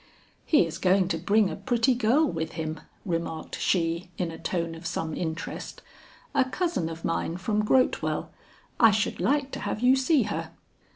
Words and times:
"He 0.47 0.65
is 0.65 0.79
going 0.79 1.09
to 1.09 1.17
bring 1.19 1.51
a 1.51 1.55
pretty 1.55 1.93
girl 1.93 2.25
with 2.25 2.53
him," 2.53 2.79
remarked 3.05 3.59
she, 3.59 4.09
in 4.17 4.31
a 4.31 4.39
tone 4.39 4.73
of 4.73 4.87
some 4.87 5.13
interest, 5.15 5.83
"a 6.33 6.43
cousin 6.43 6.89
of 6.89 7.05
mine 7.05 7.37
from 7.37 7.63
Grotewell. 7.63 8.31
I 8.79 8.89
should 8.89 9.19
like 9.19 9.51
to 9.51 9.59
have 9.59 9.81
you 9.81 9.95
see 9.95 10.23
her." 10.23 10.49